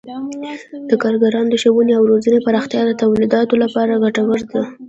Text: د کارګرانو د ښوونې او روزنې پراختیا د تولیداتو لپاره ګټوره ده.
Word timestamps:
د 0.89 0.91
کارګرانو 1.03 1.51
د 1.51 1.55
ښوونې 1.61 1.93
او 1.95 2.03
روزنې 2.11 2.39
پراختیا 2.47 2.81
د 2.85 2.91
تولیداتو 3.01 3.55
لپاره 3.63 4.01
ګټوره 4.03 4.43
ده. 4.51 4.61